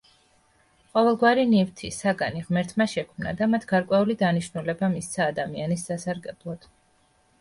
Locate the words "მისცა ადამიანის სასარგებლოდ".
4.95-6.67